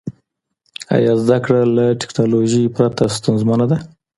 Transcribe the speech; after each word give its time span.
آیا 0.95 1.13
زده 1.23 1.37
کړه 1.45 1.61
له 1.75 1.85
ټیکنالوژۍ 2.01 2.63
پرته 2.75 3.03
ستونزمنه 3.17 3.65
ده؟ 3.71 3.77